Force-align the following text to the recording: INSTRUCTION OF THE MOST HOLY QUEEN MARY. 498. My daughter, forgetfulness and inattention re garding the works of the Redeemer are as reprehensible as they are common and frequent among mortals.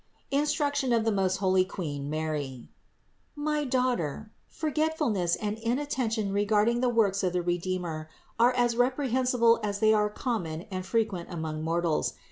INSTRUCTION 0.31 0.93
OF 0.93 1.05
THE 1.05 1.11
MOST 1.11 1.37
HOLY 1.37 1.63
QUEEN 1.63 2.09
MARY. 2.09 2.69
498. 3.35 3.35
My 3.35 3.63
daughter, 3.65 4.31
forgetfulness 4.47 5.35
and 5.35 5.59
inattention 5.59 6.33
re 6.33 6.43
garding 6.43 6.81
the 6.81 6.89
works 6.89 7.21
of 7.23 7.33
the 7.33 7.43
Redeemer 7.43 8.09
are 8.39 8.51
as 8.53 8.75
reprehensible 8.75 9.59
as 9.63 9.77
they 9.77 9.93
are 9.93 10.09
common 10.09 10.63
and 10.71 10.83
frequent 10.87 11.29
among 11.31 11.61
mortals. 11.61 12.13